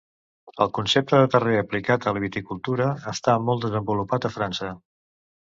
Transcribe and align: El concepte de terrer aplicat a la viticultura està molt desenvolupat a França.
El 0.63 0.69
concepte 0.77 1.19
de 1.23 1.27
terrer 1.35 1.59
aplicat 1.59 2.07
a 2.07 2.13
la 2.17 2.23
viticultura 2.25 2.89
està 3.15 3.39
molt 3.51 3.63
desenvolupat 3.69 4.27
a 4.31 4.37
França. 4.39 4.73